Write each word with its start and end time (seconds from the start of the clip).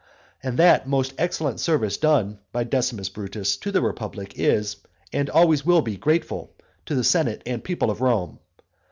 And 0.41 0.57
that 0.57 0.87
most 0.87 1.13
excellent 1.19 1.59
service 1.59 1.95
done 1.95 2.39
by 2.51 2.63
Decimus 2.63 3.07
Brutus 3.09 3.55
to 3.57 3.71
the 3.71 3.83
republic, 3.83 4.33
is 4.35 4.77
and 5.13 5.29
always 5.29 5.63
will 5.63 5.83
be 5.83 5.95
grateful 5.95 6.55
to 6.87 6.95
the 6.95 7.03
senate 7.03 7.43
and 7.45 7.63
people 7.63 7.91
of 7.91 8.01
Rome. 8.01 8.39